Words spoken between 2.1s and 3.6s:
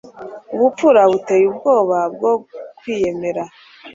bwo kwiyemera